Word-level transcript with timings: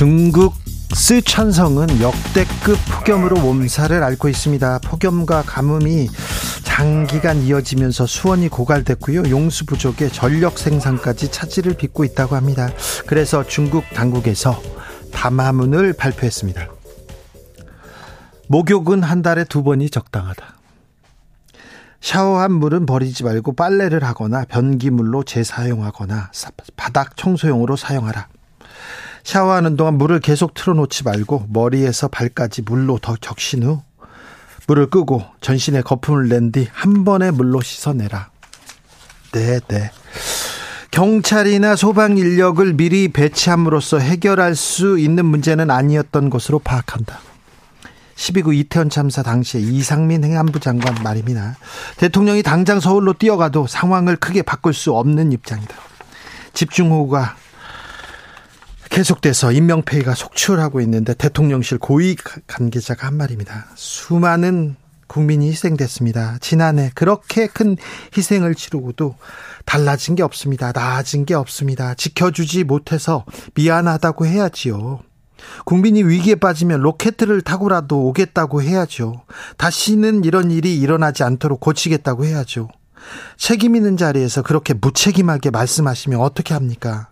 중국 0.00 0.54
스촨성은 0.94 2.00
역대급 2.00 2.78
폭염으로 2.90 3.36
몸살을 3.36 4.02
앓고 4.02 4.30
있습니다. 4.30 4.78
폭염과 4.78 5.42
가뭄이 5.42 6.08
장기간 6.64 7.42
이어지면서 7.42 8.06
수원이 8.06 8.48
고갈됐고요. 8.48 9.28
용수 9.28 9.66
부족에 9.66 10.08
전력 10.08 10.58
생산까지 10.58 11.30
차질을 11.30 11.74
빚고 11.74 12.04
있다고 12.04 12.34
합니다. 12.34 12.70
그래서 13.06 13.46
중국 13.46 13.84
당국에서 13.92 14.58
담화문을 15.12 15.92
발표했습니다. 15.92 16.66
목욕은 18.46 19.02
한 19.02 19.20
달에 19.20 19.44
두 19.44 19.62
번이 19.62 19.90
적당하다. 19.90 20.54
샤워한 22.00 22.52
물은 22.52 22.86
버리지 22.86 23.22
말고 23.22 23.52
빨래를 23.52 24.02
하거나 24.02 24.46
변기물로 24.48 25.24
재사용하거나 25.24 26.30
바닥 26.76 27.18
청소용으로 27.18 27.76
사용하라. 27.76 28.28
샤워하는 29.24 29.76
동안 29.76 29.94
물을 29.94 30.20
계속 30.20 30.54
틀어놓지 30.54 31.04
말고 31.04 31.46
머리에서 31.50 32.08
발까지 32.08 32.62
물로 32.62 32.98
더 32.98 33.16
적신 33.16 33.62
후 33.62 33.82
물을 34.66 34.88
끄고 34.88 35.24
전신에 35.40 35.82
거품을 35.82 36.28
낸 36.28 36.52
뒤 36.52 36.66
한 36.72 37.04
번에 37.04 37.30
물로 37.30 37.60
씻어내라. 37.60 38.30
네, 39.32 39.60
네. 39.68 39.90
경찰이나 40.90 41.76
소방 41.76 42.18
인력을 42.18 42.72
미리 42.74 43.08
배치함으로써 43.08 43.98
해결할 43.98 44.56
수 44.56 44.98
있는 44.98 45.24
문제는 45.26 45.70
아니었던 45.70 46.30
것으로 46.30 46.58
파악한다. 46.58 47.20
12구 48.16 48.54
이태원 48.54 48.90
참사 48.90 49.22
당시에 49.22 49.60
이상민 49.60 50.24
행안부 50.24 50.60
장관 50.60 50.94
말입니다. 51.02 51.56
대통령이 51.96 52.42
당장 52.42 52.80
서울로 52.80 53.12
뛰어가도 53.12 53.66
상황을 53.66 54.16
크게 54.16 54.42
바꿀 54.42 54.74
수 54.74 54.92
없는 54.92 55.32
입장이다. 55.32 55.74
집중호우가 56.52 57.36
계속돼서 58.90 59.52
인명폐해가 59.52 60.14
속출하고 60.14 60.80
있는데 60.82 61.14
대통령실 61.14 61.78
고위 61.78 62.16
관계자가 62.46 63.06
한 63.06 63.16
말입니다. 63.16 63.66
수많은 63.76 64.76
국민이 65.06 65.48
희생됐습니다. 65.48 66.38
지난해 66.40 66.90
그렇게 66.94 67.46
큰 67.46 67.76
희생을 68.16 68.54
치르고도 68.54 69.16
달라진 69.64 70.16
게 70.16 70.22
없습니다. 70.22 70.72
나아진 70.72 71.24
게 71.24 71.34
없습니다. 71.34 71.94
지켜주지 71.94 72.64
못해서 72.64 73.24
미안하다고 73.54 74.26
해야지요. 74.26 75.00
국민이 75.64 76.02
위기에 76.02 76.34
빠지면 76.34 76.80
로켓을 76.80 77.42
타고라도 77.42 78.06
오겠다고 78.08 78.62
해야죠. 78.62 79.22
다시는 79.56 80.24
이런 80.24 80.50
일이 80.50 80.78
일어나지 80.78 81.22
않도록 81.22 81.60
고치겠다고 81.60 82.24
해야죠. 82.24 82.68
책임 83.36 83.76
있는 83.76 83.96
자리에서 83.96 84.42
그렇게 84.42 84.74
무책임하게 84.74 85.50
말씀하시면 85.50 86.20
어떻게 86.20 86.54
합니까? 86.54 87.09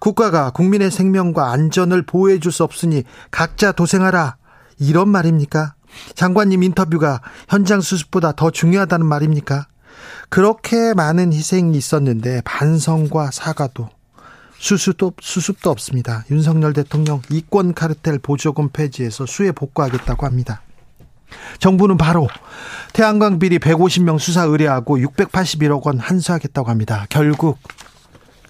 국가가 0.00 0.50
국민의 0.50 0.90
생명과 0.90 1.50
안전을 1.50 2.02
보호해 2.02 2.38
줄 2.38 2.52
수 2.52 2.64
없으니 2.64 3.04
각자 3.30 3.72
도생하라. 3.72 4.36
이런 4.78 5.08
말입니까? 5.08 5.74
장관님 6.14 6.62
인터뷰가 6.62 7.20
현장 7.48 7.80
수습보다 7.80 8.32
더 8.32 8.50
중요하다는 8.50 9.04
말입니까? 9.06 9.66
그렇게 10.28 10.94
많은 10.94 11.32
희생이 11.32 11.76
있었는데 11.76 12.42
반성과 12.44 13.30
사과도 13.32 13.88
수습도, 14.58 15.12
수습도 15.20 15.70
없습니다. 15.70 16.24
윤석열 16.30 16.72
대통령 16.72 17.22
이권 17.30 17.74
카르텔 17.74 18.18
보조금 18.18 18.68
폐지해서 18.70 19.26
수혜 19.26 19.52
복구하겠다고 19.52 20.26
합니다. 20.26 20.62
정부는 21.58 21.96
바로 21.96 22.28
태양광 22.92 23.38
비리 23.38 23.58
150명 23.58 24.18
수사 24.18 24.44
의뢰하고 24.44 24.98
681억 24.98 25.86
원 25.86 25.98
한수하겠다고 25.98 26.70
합니다. 26.70 27.06
결국 27.10 27.58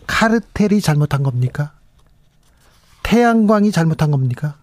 카르텔이 0.09 0.81
잘못한 0.81 1.23
겁니까? 1.23 1.71
태양광이 3.05 3.71
잘못한 3.71 4.11
겁니까? 4.11 4.57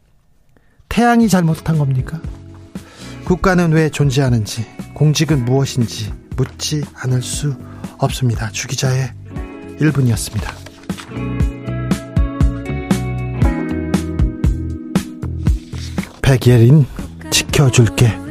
태양이 0.89 1.29
잘못한 1.29 1.77
겁니까? 1.77 2.19
국가는 3.23 3.71
왜 3.71 3.89
존재하는지, 3.89 4.65
공직은 4.93 5.45
무엇인지 5.45 6.13
묻지 6.35 6.83
않을 6.95 7.21
수 7.21 7.55
없습니다. 7.97 8.51
주기자의 8.51 9.13
1분이었습니다. 9.79 10.53
백예린 16.21 16.85
지켜줄게. 17.31 18.24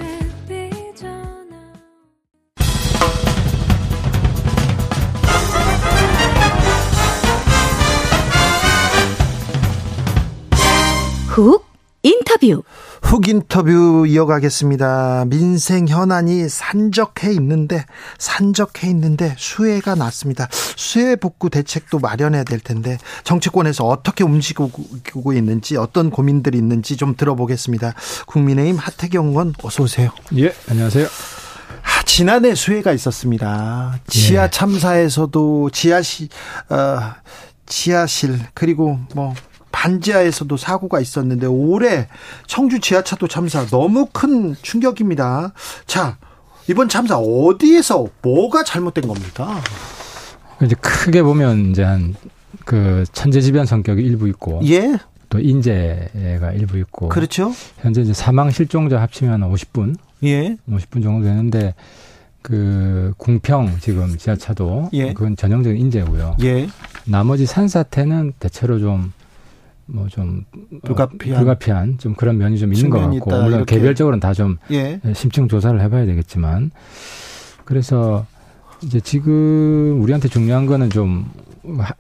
훅 11.34 11.67
인터뷰. 12.05 12.62
훅 13.03 13.27
인터뷰 13.27 14.06
이어가겠습니다. 14.06 15.25
민생 15.27 15.89
현안이 15.89 16.49
산적해 16.49 17.33
있는데 17.33 17.84
산적해 18.19 18.89
있는데 18.91 19.34
수혜가 19.37 19.97
났습니다. 19.97 20.47
수혜 20.53 21.17
복구 21.17 21.50
대책도 21.50 21.99
마련해야 21.99 22.44
될 22.44 22.61
텐데 22.61 22.99
정치권에서 23.25 23.84
어떻게 23.84 24.23
움직이고 24.23 25.33
있는지 25.33 25.77
어떤 25.77 26.11
고민들이 26.11 26.56
있는지 26.56 26.97
좀 26.97 27.17
들어보겠습니다. 27.17 27.94
국민의힘 28.27 28.77
하태경 28.77 29.31
의원 29.31 29.55
어서 29.61 29.83
오세요. 29.83 30.11
예, 30.37 30.55
안녕하세요. 30.71 31.06
아, 31.06 32.03
지난해 32.05 32.55
수혜가 32.55 32.93
있었습니다. 32.93 33.99
지하 34.06 34.44
예. 34.44 34.50
참사에서도 34.50 35.71
지하시 35.71 36.28
어, 36.69 37.00
지하실 37.67 38.39
그리고 38.55 39.00
뭐 39.17 39.34
반지하에서도 39.75 40.57
사고가 40.57 41.01
있었는데 41.01 41.47
올해 41.47 42.09
청주 42.47 42.81
지하차도 42.81 43.29
참사 43.29 43.67
너무 43.67 44.07
큰 44.12 44.55
충격입니다. 44.62 45.53
자, 45.87 46.17
이번 46.69 46.89
참사 46.89 47.19
어디에서 47.19 48.07
뭐가 48.23 48.65
잘못된 48.65 49.07
겁니까? 49.07 49.61
이제 50.62 50.75
크게 50.77 51.23
보면 51.23 51.71
이제 51.73 51.83
한 51.83 52.15
그 52.65 53.05
천재지변 53.12 53.67
성격이 53.67 54.03
일부 54.03 54.29
있고 54.29 54.61
예. 54.65 54.99
또 55.29 55.39
인재가 55.41 56.53
일부 56.53 56.79
있고 56.79 57.09
그렇죠. 57.09 57.53
현재 57.79 58.01
이제 58.03 58.12
사망 58.12 58.51
실종자 58.51 59.01
합치면 59.01 59.41
50분 59.41 59.97
예. 60.25 60.56
50분 60.69 61.03
정도 61.03 61.25
되는데 61.27 61.75
그 62.43 63.12
궁평 63.17 63.79
지금 63.81 64.17
지하차도 64.17 64.91
예. 64.93 65.12
그건 65.12 65.37
전형적인 65.37 65.81
인재고요. 65.81 66.37
예. 66.43 66.69
나머지 67.05 67.47
산사태는 67.47 68.35
대체로 68.39 68.79
좀 68.79 69.12
뭐좀 69.87 70.45
어, 70.53 70.78
불가피한. 70.84 71.39
불가피한 71.39 71.99
좀 71.99 72.15
그런 72.15 72.39
면이 72.39 72.59
좀 72.59 72.72
있는 72.72 72.91
것 72.91 73.00
같고 73.00 73.17
있다, 73.17 73.43
물론 73.43 73.59
이렇게. 73.59 73.77
개별적으로는 73.77 74.21
다좀 74.21 74.59
예. 74.71 75.00
심층 75.15 75.49
조사를 75.49 75.81
해봐야 75.81 76.06
되겠지만 76.06 76.71
그래서 77.65 78.27
이제 78.83 79.00
지금 79.00 80.00
우리한테 80.03 80.28
중요한 80.28 80.67
거는 80.67 80.91
좀 80.91 81.26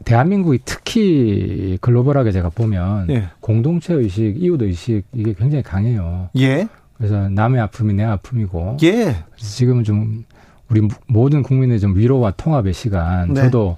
대한민국이 0.04 0.58
특히 0.64 1.78
글로벌하게 1.80 2.32
제가 2.32 2.50
보면 2.50 3.08
예. 3.10 3.28
공동체 3.40 3.94
의식, 3.94 4.34
이웃 4.38 4.60
의식 4.60 5.04
이게 5.12 5.32
굉장히 5.32 5.62
강해요. 5.62 6.28
예. 6.36 6.68
그래서 6.96 7.28
남의 7.28 7.60
아픔이 7.60 7.94
내 7.94 8.04
아픔이고. 8.04 8.76
예. 8.82 8.90
그래서 8.92 9.24
지금은 9.38 9.84
좀 9.84 10.24
우리 10.70 10.86
모든 11.06 11.42
국민의 11.42 11.80
좀 11.80 11.96
위로와 11.96 12.32
통합의 12.32 12.72
시간. 12.72 13.32
네. 13.32 13.42
저도 13.42 13.76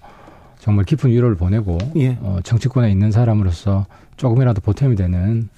정말 0.66 0.84
깊은 0.84 1.10
위로를 1.10 1.36
보내고 1.36 1.78
예. 1.94 2.18
어, 2.20 2.40
정치권에 2.42 2.90
있는 2.90 3.12
사람으로서 3.12 3.86
조금이라도 4.16 4.60
보탬이 4.62 4.96
되는 4.96 5.48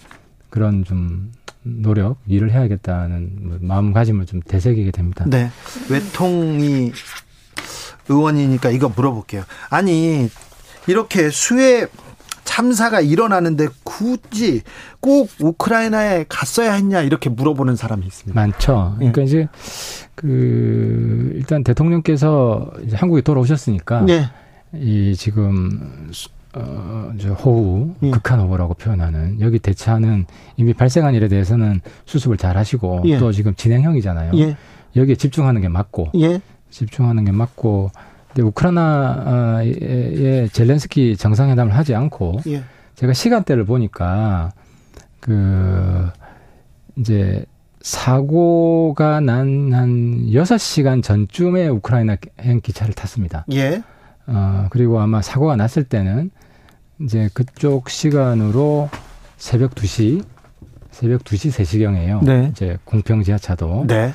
그런 0.50 0.84
좀 0.84 1.32
노력, 1.62 2.18
일을 2.26 2.52
해야겠다는 2.52 3.30
뭐 3.40 3.58
마음가짐을 3.62 4.26
좀 4.26 4.42
되새기게 4.46 4.90
됩니다. 4.90 5.24
네. 5.26 5.50
외통이 5.88 6.92
의원이니까 8.06 8.68
이거 8.68 8.92
물어볼게요. 8.94 9.44
아니, 9.70 10.28
이렇게 10.86 11.30
수해 11.30 11.86
참사가 12.44 13.00
일어나는데 13.00 13.68
굳이 13.84 14.60
꼭 15.00 15.30
우크라이나에 15.40 16.26
갔어야 16.28 16.74
했냐 16.74 17.00
이렇게 17.00 17.30
물어보는 17.30 17.76
사람이 17.76 18.06
있습니다. 18.06 18.38
많죠. 18.38 18.94
그러니까 18.96 19.22
예. 19.22 19.24
이제 19.24 19.48
그 20.14 21.32
일단 21.34 21.64
대통령께서 21.64 22.70
이제 22.84 22.94
한국에 22.94 23.22
돌아오셨으니까 23.22 24.02
네. 24.02 24.28
이 24.74 25.14
지금 25.16 26.08
수- 26.12 26.28
어, 26.54 27.12
저 27.18 27.32
호우, 27.34 27.94
예. 28.02 28.10
극한 28.10 28.40
호우라고 28.40 28.74
표현하는 28.74 29.40
여기 29.40 29.58
대처하는 29.58 30.26
이미 30.56 30.72
발생한 30.74 31.14
일에 31.14 31.28
대해서는 31.28 31.80
수습을 32.06 32.36
잘 32.36 32.56
하시고 32.56 33.02
예. 33.06 33.18
또 33.18 33.32
지금 33.32 33.54
진행형이잖아요. 33.54 34.32
예. 34.36 34.56
여기에 34.96 35.16
집중하는 35.16 35.60
게 35.60 35.68
맞고 35.68 36.08
예. 36.16 36.40
집중하는 36.70 37.24
게 37.24 37.32
맞고 37.32 37.90
근데 38.28 38.42
우크라이나의 38.42 40.48
젤렌스키 40.50 41.16
정상회담을 41.16 41.74
하지 41.74 41.94
않고 41.94 42.40
예. 42.48 42.62
제가 42.94 43.12
시간대를 43.12 43.64
보니까 43.64 44.52
그 45.20 46.08
이제 46.96 47.44
사고가 47.80 49.20
난 49.20 49.72
한 49.72 50.32
여섯 50.34 50.58
시간 50.58 51.00
전쯤에 51.02 51.68
우크라이나 51.68 52.16
행 52.40 52.60
기차를 52.60 52.94
탔습니다. 52.94 53.44
예. 53.52 53.82
어, 54.28 54.66
그리고 54.70 55.00
아마 55.00 55.22
사고가 55.22 55.56
났을 55.56 55.84
때는 55.84 56.30
이제 57.00 57.28
그쪽 57.32 57.88
시간으로 57.90 58.90
새벽 59.36 59.74
2시, 59.74 60.24
새벽 60.90 61.24
2시, 61.24 61.50
3시경에요. 61.50 62.24
네. 62.24 62.48
이제 62.50 62.76
공평 62.84 63.22
지하차도. 63.22 63.86
네. 63.88 64.12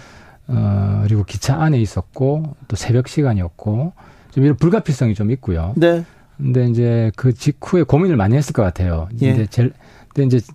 어, 0.48 1.02
그리고 1.04 1.24
기차 1.24 1.56
안에 1.62 1.80
있었고, 1.80 2.56
또 2.68 2.76
새벽 2.76 3.08
시간이었고, 3.08 3.94
좀 4.32 4.44
이런 4.44 4.58
불가피성이 4.58 5.16
좀 5.16 5.32
있고요. 5.32 5.74
네. 5.78 6.04
근데 6.38 6.68
이제 6.68 7.12
그 7.16 7.34
직후에 7.34 7.84
고민을 7.84 8.18
많이 8.18 8.36
했을 8.36 8.54
것 8.54 8.64
같아요. 8.64 9.08
예. 9.22 9.32
근데 9.32 9.46
제, 9.46 9.70
근데 10.14 10.38
이제 10.38 10.46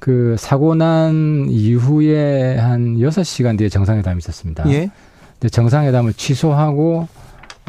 그 0.00 0.34
사고 0.38 0.74
난 0.74 1.46
이후에 1.48 2.56
한 2.56 2.96
6시간 2.96 3.58
뒤에 3.58 3.68
정상회담이 3.68 4.18
있었습니다. 4.18 4.68
예. 4.70 4.90
근데 5.34 5.48
정상회담을 5.50 6.14
취소하고 6.14 7.06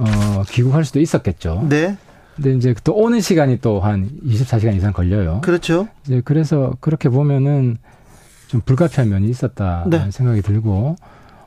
어 0.01 0.44
귀국할 0.50 0.83
수도 0.86 1.00
있었겠죠. 1.00 1.65
네. 1.69 1.98
근데 2.36 2.53
이제 2.56 2.74
또 2.83 2.94
오는 2.95 3.19
시간이 3.21 3.59
또 3.62 3.80
한 3.80 4.09
24시간 4.25 4.75
이상 4.75 4.94
걸려요. 4.94 5.42
그렇죠. 5.42 5.88
이제 6.06 6.21
그래서 6.24 6.74
그렇게 6.80 7.09
보면은 7.09 7.77
좀 8.48 8.62
불가피한 8.62 9.09
면이 9.09 9.30
있었다 9.30 9.86
네. 9.88 10.09
생각이 10.12 10.42
들고 10.42 10.95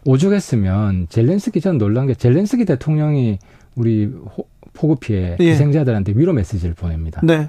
오죽했으면 0.05 1.06
젤렌스키 1.09 1.61
전 1.61 1.79
놀란 1.79 2.06
게 2.06 2.15
젤렌스키 2.15 2.65
대통령이 2.65 3.39
우리 3.75 4.06
호, 4.06 4.47
폭우 4.73 4.97
피해 4.97 5.37
예. 5.41 5.51
희생자들한테 5.51 6.12
위로 6.17 6.33
메시지를 6.33 6.75
보냅니다. 6.75 7.21
네. 7.25 7.49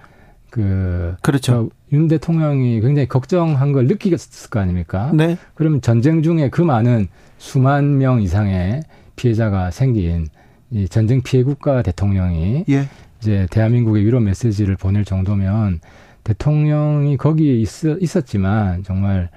그 0.50 1.16
그렇죠. 1.22 1.70
윤 1.92 2.08
대통령이 2.08 2.80
굉장히 2.82 3.08
걱정한 3.08 3.74
걸 3.74 3.88
느끼겠을 3.88 4.50
거 4.50 4.60
아닙니까? 4.60 5.12
네. 5.14 5.38
그러면 5.54 5.82
전쟁 5.82 6.24
중에 6.24 6.50
그 6.50 6.62
많은 6.62 7.08
수만 7.38 7.98
명 7.98 8.22
이상의 8.22 8.82
피해자가 9.16 9.72
생긴 9.72 10.28
이 10.72 10.88
전쟁 10.88 11.22
피해 11.22 11.44
국가 11.44 11.82
대통령이 11.82 12.66
예. 12.70 12.88
이제 13.20 13.48
대한민국에 13.52 14.02
위로 14.02 14.20
메시지를 14.20 14.76
보낼 14.76 15.06
정도면 15.06 15.80
대통령이 16.24 17.18
거기에 17.18 17.56
있, 17.56 17.68
있었지만 18.02 18.84
정말 18.84 19.30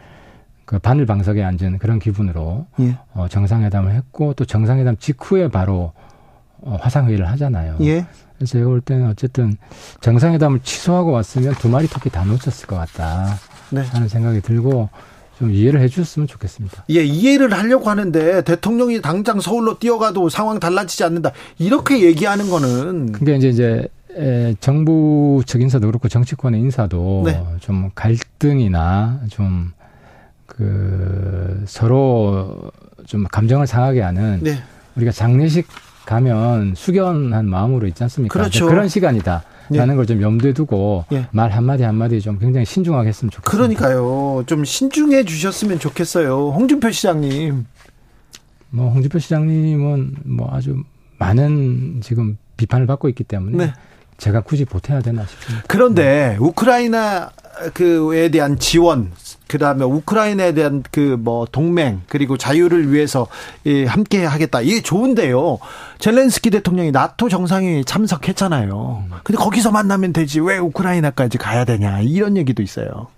그 0.64 0.78
바늘 0.78 1.06
방석에 1.06 1.42
앉은 1.42 1.78
그런 1.78 1.98
기분으로 1.98 2.66
예. 2.80 2.98
어, 3.14 3.26
정상회담을 3.28 3.92
했고 3.94 4.34
또 4.34 4.44
정상회담 4.44 4.96
직후에 4.98 5.48
바로 5.48 5.92
어, 6.60 6.76
화상회의를 6.80 7.28
하잖아요. 7.30 7.76
예. 7.80 8.06
그래서 8.36 8.52
제가 8.52 8.66
볼 8.66 8.80
때는 8.80 9.08
어쨌든 9.08 9.56
정상회담을 10.00 10.60
취소하고 10.60 11.10
왔으면 11.10 11.54
두 11.54 11.68
마리 11.68 11.88
토끼 11.88 12.10
다 12.10 12.24
놓쳤을 12.24 12.66
것 12.66 12.76
같다 12.76 13.36
네. 13.70 13.82
하는 13.82 14.08
생각이 14.08 14.40
들고 14.40 14.88
좀 15.38 15.52
이해를 15.52 15.80
해 15.80 15.88
주셨으면 15.88 16.26
좋겠습니다. 16.26 16.84
예, 16.90 17.04
이해를 17.04 17.52
하려고 17.52 17.88
하는데 17.90 18.42
대통령이 18.42 19.00
당장 19.00 19.40
서울로 19.40 19.78
뛰어가도 19.78 20.28
상황 20.28 20.58
달라지지 20.58 21.04
않는다. 21.04 21.32
이렇게 21.58 22.02
얘기하는 22.02 22.50
거는 22.50 23.12
그게 23.12 23.36
이제 23.36 23.48
이제 23.48 23.88
에, 24.16 24.54
정부 24.60 25.42
측 25.46 25.60
인사도 25.60 25.86
그렇고 25.86 26.08
정치권의 26.08 26.60
인사도 26.60 27.22
네. 27.24 27.42
좀 27.60 27.90
갈등이나 27.94 29.20
좀 29.30 29.78
그 30.58 31.62
서로 31.66 32.72
좀 33.06 33.24
감정을 33.24 33.68
상하게 33.68 34.00
하는 34.00 34.40
네. 34.42 34.58
우리가 34.96 35.12
장례식 35.12 35.68
가면 36.08 36.72
숙연한 36.74 37.46
마음으로 37.50 37.86
있지 37.86 38.02
않습니까? 38.04 38.32
그렇죠. 38.32 38.66
그런 38.66 38.88
시간이다. 38.88 39.44
라는 39.68 39.92
예. 39.92 39.96
걸좀 39.98 40.22
염두에 40.22 40.54
두고 40.54 41.04
예. 41.12 41.28
말 41.32 41.50
한마디 41.50 41.82
한마디 41.82 42.18
좀 42.22 42.38
굉장히 42.38 42.64
신중하게 42.64 43.10
했으면 43.10 43.30
좋겠습니다. 43.30 43.50
그러니까요. 43.50 44.42
좀 44.46 44.64
신중해 44.64 45.24
주셨으면 45.24 45.78
좋겠어요. 45.78 46.52
홍준표 46.52 46.90
시장님. 46.90 47.66
뭐 48.70 48.90
홍준표 48.90 49.18
시장님은 49.18 50.14
뭐 50.24 50.48
아주 50.50 50.82
많은 51.18 52.00
지금 52.00 52.38
비판을 52.56 52.86
받고 52.86 53.10
있기 53.10 53.24
때문에 53.24 53.66
네. 53.66 53.72
제가 54.18 54.40
굳이 54.42 54.64
보태야 54.64 55.00
되나 55.00 55.24
싶습니다. 55.26 55.64
그런데 55.68 56.36
우크라이나 56.40 57.30
그에 57.74 58.28
대한 58.30 58.58
지원 58.58 59.10
그다음에 59.48 59.84
우크라이나에 59.84 60.52
대한 60.54 60.82
그 60.90 61.16
뭐 61.18 61.46
동맹 61.50 62.02
그리고 62.08 62.36
자유를 62.36 62.92
위해서 62.92 63.26
예, 63.66 63.84
함께 63.86 64.24
하겠다. 64.24 64.60
이게 64.60 64.82
좋은데요. 64.82 65.58
젤렌스키 65.98 66.50
대통령이 66.50 66.92
나토 66.92 67.28
정상회의 67.28 67.84
참석했잖아요. 67.84 69.04
근데 69.24 69.38
거기서 69.38 69.70
만나면 69.72 70.12
되지 70.12 70.40
왜 70.40 70.58
우크라이나까지 70.58 71.38
가야 71.38 71.64
되냐 71.64 72.00
이런 72.00 72.36
얘기도 72.36 72.62
있어요. 72.62 73.08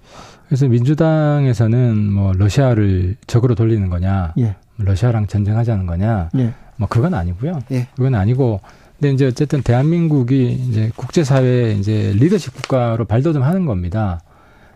그래서 0.49 0.67
민주당에서는 0.67 2.13
뭐 2.13 2.33
러시아를 2.33 3.17
적으로 3.27 3.55
돌리는 3.55 3.89
거냐, 3.89 4.33
예. 4.39 4.57
러시아랑 4.79 5.27
전쟁하자는 5.29 5.87
거냐, 5.87 6.31
예. 6.39 6.55
뭐 6.77 6.89
그건 6.89 7.15
아니고요. 7.15 7.61
예. 7.71 7.87
그건 7.95 8.15
아니고 8.15 8.61
근데 9.01 9.15
이제 9.15 9.27
어쨌든 9.27 9.63
대한민국이 9.63 10.53
이제 10.69 10.93
국제사회 10.95 11.73
이제 11.73 12.13
리더십 12.17 12.55
국가로 12.55 13.07
발돋움하는 13.07 13.65
겁니다. 13.65 14.21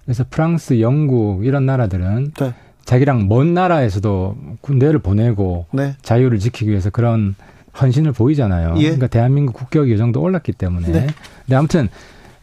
그래서 0.05 0.25
프랑스, 0.29 0.81
영국 0.81 1.45
이런 1.45 1.67
나라들은 1.67 2.33
네. 2.41 2.55
자기랑 2.87 3.29
먼 3.29 3.53
나라에서도 3.53 4.37
군대를 4.63 5.01
보내고 5.01 5.67
네. 5.73 5.95
자유를 6.01 6.39
지키기 6.39 6.71
위해서 6.71 6.89
그런 6.89 7.35
헌신을 7.79 8.13
보이잖아요. 8.13 8.75
예. 8.79 8.83
그러니까 8.85 9.09
대한민국 9.09 9.55
국격 9.55 9.91
이 9.91 9.97
정도 9.99 10.23
올랐기 10.23 10.53
때문에. 10.53 10.89
네. 10.89 11.07
근데 11.45 11.57
아무튼 11.57 11.89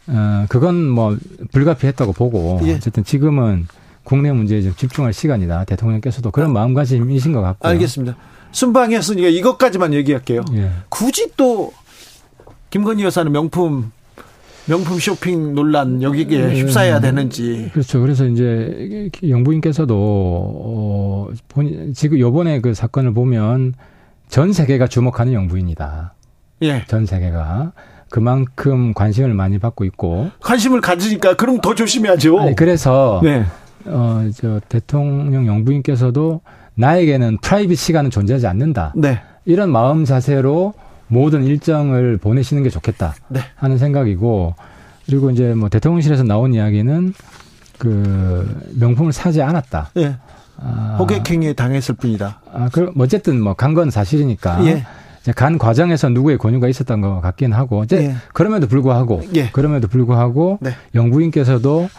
어 0.08 0.46
그건 0.50 0.88
뭐 0.88 1.18
불가피했다고 1.52 2.14
보고 2.14 2.60
예. 2.64 2.76
어쨌든 2.76 3.04
지금은 3.04 3.68
국내 4.04 4.32
문제에 4.32 4.62
좀 4.62 4.76
집중할 4.76 5.14
시간이다. 5.14 5.66
대통령께서도 5.66 6.32
그런 6.32 6.50
아, 6.50 6.54
마음가짐이신 6.54 7.34
것 7.34 7.42
같고요. 7.42 7.72
알겠습니다. 7.72 8.18
순방했으니까 8.52 9.28
이것까지만 9.30 9.94
얘기할게요. 9.94 10.44
예. 10.54 10.72
굳이 10.90 11.32
또 11.38 11.74
김건희 12.70 13.04
여사는 13.04 13.32
명품 13.32 13.92
명품 14.66 15.00
쇼핑 15.00 15.56
논란 15.56 16.02
여기에 16.02 16.26
네. 16.26 16.62
휩싸여야 16.62 17.00
되는지. 17.00 17.70
그렇죠. 17.74 18.00
그래서 18.00 18.26
이제 18.26 19.10
영부인께서도 19.28 19.96
어 19.98 21.28
본, 21.50 21.94
지금 21.94 22.20
요번에 22.20 22.62
그 22.62 22.74
사건을 22.74 23.14
보면 23.14 23.74
전 24.30 24.54
세계가 24.54 24.88
주목하는 24.88 25.34
영부인이다. 25.34 26.14
예. 26.64 26.86
전 26.88 27.06
세계가 27.06 27.74
그만큼 28.10 28.94
관심을 28.94 29.34
많이 29.34 29.58
받고 29.58 29.84
있고 29.86 30.30
관심을 30.42 30.82
가지니까 30.82 31.36
그럼 31.36 31.60
더 31.60 31.74
조심해야죠. 31.74 32.40
아니, 32.40 32.56
그래서 32.56 33.20
네. 33.24 33.46
어저 33.86 34.62
대통령 34.70 35.48
영부인께서도 35.48 36.42
나에게는 36.76 37.38
프라이빗 37.42 37.78
시간은 37.78 38.10
존재하지 38.10 38.48
않는다. 38.48 38.94
네. 38.96 39.20
이런 39.46 39.72
마음 39.72 40.06
자세로 40.06 40.74
모든 41.08 41.44
일정을 41.44 42.18
보내시는 42.18 42.64
게 42.64 42.70
좋겠다 42.70 43.14
네. 43.28 43.42
하는 43.56 43.78
생각이고 43.78 44.56
그리고 45.06 45.30
이제 45.32 45.54
뭐 45.54 45.68
대통령실에서 45.70 46.24
나온 46.24 46.54
이야기는 46.54 47.14
그 47.78 48.62
명품을 48.80 49.12
사지 49.12 49.42
않았다. 49.42 49.90
예. 49.98 50.16
아, 50.58 50.98
호객행위에 51.00 51.54
당했을 51.54 51.96
뿐이다. 51.96 52.40
아, 52.54 52.70
그 52.72 52.92
어쨌든 52.98 53.42
뭐 53.42 53.56
간 53.56 53.74
건 53.74 53.90
사실이니까. 53.90 54.66
예. 54.68 54.86
간 55.36 55.58
과정에서 55.58 56.10
누구의 56.10 56.38
권유가 56.38 56.68
있었던 56.68 57.02
것 57.02 57.22
같긴 57.22 57.54
하고, 57.54 57.84
이제 57.84 57.98
예. 57.98 58.16
그럼에도 58.34 58.68
불구하고, 58.68 59.22
예. 59.36 59.50
그럼에도 59.52 59.88
불구하고 59.88 60.58
네. 60.62 60.72
영부인께서도 60.96 61.90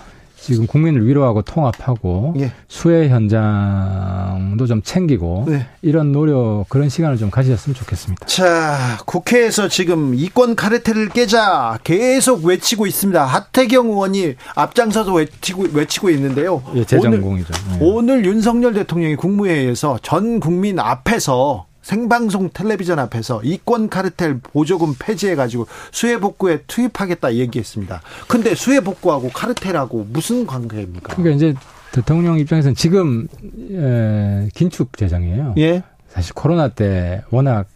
지금 0.42 0.66
국민을 0.66 1.06
위로하고 1.06 1.42
통합하고 1.42 2.34
예. 2.38 2.52
수해 2.66 3.08
현장도 3.08 4.66
좀 4.66 4.82
챙기고 4.82 5.44
네. 5.48 5.66
이런 5.82 6.10
노력 6.10 6.64
그런 6.68 6.88
시간을 6.88 7.16
좀 7.16 7.30
가지셨으면 7.30 7.76
좋겠습니다. 7.76 8.26
자, 8.26 8.98
국회에서 9.06 9.68
지금 9.68 10.14
이권 10.14 10.56
카르텔을 10.56 11.10
깨자 11.10 11.78
계속 11.84 12.44
외치고 12.44 12.88
있습니다. 12.88 13.24
하태경 13.24 13.86
의원이 13.86 14.34
앞장서서 14.56 15.14
외치고 15.14 15.66
외치고 15.72 16.10
있는데요. 16.10 16.62
예, 16.74 16.84
재정공이죠. 16.84 17.52
오늘, 17.68 17.78
네. 17.78 17.84
오늘 17.84 18.24
윤석열 18.26 18.74
대통령이 18.74 19.14
국무회의에서 19.14 20.00
전 20.02 20.40
국민 20.40 20.80
앞에서 20.80 21.66
생방송 21.82 22.50
텔레비전 22.54 22.98
앞에서 22.98 23.42
이권 23.42 23.88
카르텔 23.88 24.38
보조금 24.42 24.94
폐지해 24.98 25.34
가지고 25.34 25.66
수해 25.90 26.18
복구에 26.18 26.62
투입하겠다 26.66 27.34
얘기했습니다. 27.34 28.00
근데 28.28 28.54
수해 28.54 28.80
복구하고 28.80 29.28
카르텔하고 29.30 30.06
무슨 30.10 30.46
관계입니까? 30.46 31.14
그러니까 31.14 31.36
이제 31.36 31.54
대통령 31.92 32.38
입장에서는 32.38 32.74
지금 32.74 33.28
에, 33.70 34.48
긴축 34.54 34.96
재정이에요. 34.96 35.54
예. 35.58 35.82
사실 36.08 36.32
코로나 36.34 36.68
때 36.68 37.22
워낙 37.30 37.66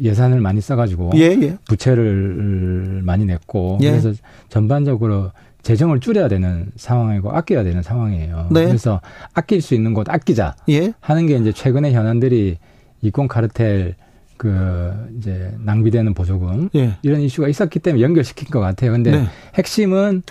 예산을 0.00 0.40
많이 0.40 0.60
써가지고 0.60 1.12
예, 1.16 1.36
예. 1.40 1.56
부채를 1.68 3.02
많이 3.04 3.24
냈고 3.24 3.78
예. 3.82 3.90
그래서 3.90 4.12
전반적으로 4.48 5.32
재정을 5.62 5.98
줄여야 5.98 6.28
되는 6.28 6.70
상황이고 6.76 7.32
아껴야 7.32 7.64
되는 7.64 7.82
상황이에요. 7.82 8.48
네. 8.52 8.66
그래서 8.66 9.00
아낄 9.34 9.60
수 9.60 9.74
있는 9.74 9.94
곳 9.94 10.08
아끼자 10.08 10.54
예. 10.68 10.92
하는 11.00 11.26
게 11.26 11.36
이제 11.36 11.52
최근의 11.52 11.92
현안들이 11.92 12.58
이권 13.06 13.28
카르텔 13.28 13.94
그 14.36 14.92
이제 15.18 15.50
낭비되는 15.64 16.12
보조금 16.14 16.68
예. 16.74 16.96
이런 17.02 17.20
이슈가 17.20 17.48
있었기 17.48 17.78
때문에 17.78 18.02
연결시킨 18.02 18.48
것 18.48 18.60
같아요. 18.60 18.92
근데 18.92 19.10
네. 19.12 19.26
핵심은 19.54 20.22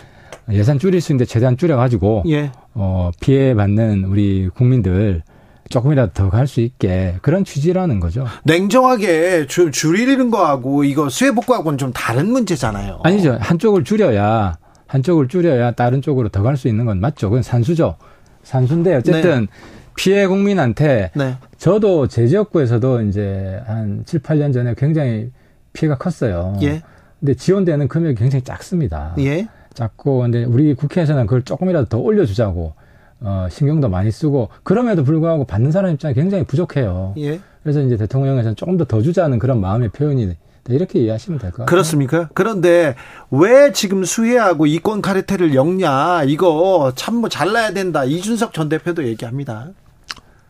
예산 0.52 0.78
줄일 0.78 1.02
수 1.02 1.12
있는데 1.12 1.26
최대한 1.26 1.58
줄여가지고 1.58 2.24
예. 2.28 2.52
어 2.76 3.10
피해 3.20 3.56
받는 3.56 4.04
우리 4.04 4.48
국민들 4.54 5.24
조금이라도 5.70 6.14
더 6.14 6.30
갈 6.30 6.46
수 6.46 6.62
있게 6.62 7.16
그런 7.24 7.44
취지라는 7.44 8.00
거죠. 8.00 8.28
냉정하게 8.44 9.48
줄, 9.48 9.72
줄이는 9.72 10.30
거하고 10.30 10.84
이거 10.84 11.10
수혜복구하고는 11.10 11.80
좀 11.80 11.92
다른 11.92 12.32
문제잖아요. 12.32 13.00
아니죠. 13.04 13.38
한쪽을 13.42 13.84
줄여야 13.84 14.58
한쪽을 14.88 15.28
줄여야 15.28 15.72
다른 15.72 16.04
쪽으로 16.04 16.30
더 16.30 16.44
갈 16.44 16.58
수 16.58 16.68
있는 16.68 16.86
건 16.86 17.00
맞죠. 17.00 17.30
그건 17.32 17.42
산수죠. 17.42 17.96
산수인데 18.44 18.94
어쨌든 18.98 19.42
네. 19.42 19.48
피해 19.96 20.28
국민한테 20.28 21.10
네. 21.16 21.38
저도 21.66 22.06
제 22.08 22.28
지역구에서도 22.28 23.02
이제 23.02 23.60
한 23.66 24.04
7, 24.06 24.20
8년 24.20 24.54
전에 24.54 24.76
굉장히 24.78 25.32
피해가 25.74 25.98
컸어요. 25.98 26.56
예. 26.62 26.84
근데 27.20 27.34
지원되는 27.34 27.88
금액이 27.88 28.20
굉장히 28.20 28.44
작습니다. 28.44 29.16
예. 29.18 29.48
작고 29.74 30.20
근데 30.20 30.44
우리 30.44 30.76
국회에서는 30.76 31.26
그걸 31.26 31.42
조금이라도 31.42 31.90
더 31.90 31.98
올려주자고 31.98 32.74
어, 33.22 33.48
신경도 33.50 33.90
많이 33.90 34.12
쓰고 34.12 34.50
그럼에도 34.62 35.04
불구하고 35.04 35.46
받는 35.46 35.72
사람 35.72 35.92
입장이 35.92 36.14
굉장히 36.14 36.44
부족해요. 36.44 37.16
예. 37.18 37.40
그래서 37.64 37.82
이제 37.82 37.98
대통령에서는 37.98 38.56
조금 38.56 38.78
더 38.78 38.86
더 38.86 39.02
주자는 39.02 39.40
그런 39.40 39.60
마음의 39.60 39.90
표현이 39.90 40.36
이렇게 40.70 41.00
이해하시면 41.00 41.40
될 41.40 41.50
것 41.50 41.58
같아요. 41.58 41.66
그렇습니까? 41.66 42.30
그런데 42.36 42.94
왜 43.32 43.72
지금 43.72 44.06
수혜하고 44.06 44.68
이권 44.68 45.02
카르텔을 45.02 45.56
엮냐? 45.56 46.26
이거 46.26 46.94
참 46.96 47.16
뭐 47.16 47.28
잘라야 47.28 47.74
된다. 47.74 48.06
이준석 48.06 48.54
전 48.54 48.70
대표도 48.70 49.08
얘기합니다. 49.08 49.70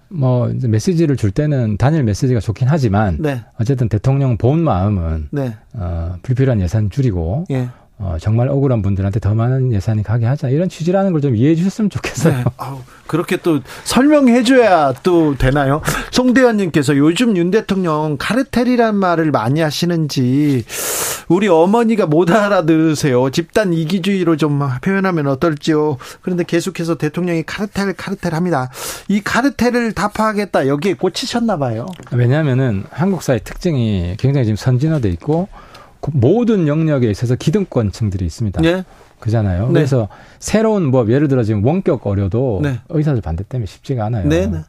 뭐 0.10 0.50
이제 0.50 0.68
메시지를 0.68 1.16
줄 1.16 1.32
때는 1.32 1.78
단일 1.78 2.04
메시지가 2.04 2.40
좋긴 2.40 2.68
하지만 2.68 3.18
네. 3.20 3.42
어쨌든 3.60 3.90
대통령 3.90 4.38
본 4.38 4.60
마음은 4.60 5.30
네. 5.32 5.54
어, 5.74 6.16
불필요한 6.22 6.62
예산 6.62 6.90
줄이고 6.90 7.46
예. 7.52 7.70
어, 7.98 8.18
정말 8.20 8.50
억울한 8.50 8.82
분들한테 8.82 9.20
더 9.22 9.34
많은 9.34 9.72
예산이 9.72 10.04
가게 10.04 10.26
하자 10.26 10.50
이런 10.50 10.68
취지라는 10.70 11.12
걸 11.14 11.22
좀 11.22 11.36
이해해 11.36 11.56
주셨으면 11.56 11.90
좋겠어요. 11.90 12.34
네. 12.36 12.44
아우, 12.58 12.80
그렇게 13.08 13.38
또 13.38 13.62
설명해 13.86 14.44
줘야 14.44 14.94
또 15.02 15.36
되나요? 15.38 15.82
송대현님께서 16.12 16.98
요즘 16.98 17.36
윤 17.38 17.52
대통령 17.52 18.18
카르텔이란 18.20 18.96
말을 18.96 19.32
많이 19.32 19.62
하시는지 19.62 20.66
우리 21.28 21.48
어머니가 21.48 22.06
못 22.06 22.30
알아들으세요. 22.30 23.32
집단 23.32 23.74
이기주의로 23.74 24.38
좀 24.38 24.60
표현하면 24.84 25.26
어떨지요. 25.28 25.98
그런데 26.22 26.44
계속해서 26.44 26.96
대통령이 26.96 27.44
카르텔 27.44 27.94
카르텔 27.94 28.36
합니다. 28.36 28.70
이 29.08 29.22
카르텔을 29.22 29.94
타파하겠다 29.94 30.68
여기에 30.68 30.96
꽂히셨나 30.96 31.58
봐요. 31.58 31.88
왜냐하면은 32.12 32.84
한국 32.92 33.24
사회 33.24 33.40
특징이 33.40 34.16
굉장히 34.20 34.46
지금 34.46 34.58
선진화돼 34.58 35.10
있고 35.12 35.48
모든 36.14 36.68
영역에 36.68 37.10
있어서 37.10 37.36
기득권층들이 37.36 38.26
있습니다. 38.26 38.62
네. 38.62 38.84
그잖아요. 39.20 39.68
네. 39.68 39.74
그래서 39.74 40.08
새로운 40.40 40.86
뭐 40.86 41.08
예를 41.10 41.28
들어 41.28 41.44
지금 41.44 41.66
원격 41.66 42.06
어려도 42.06 42.60
네. 42.62 42.80
의사들 42.90 43.22
반대 43.22 43.44
때문에 43.44 43.66
쉽지가 43.66 44.06
않아요. 44.06 44.28
네. 44.28 44.48
네. 44.48 44.60